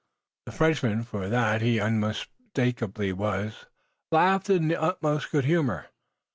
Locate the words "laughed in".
4.11-4.69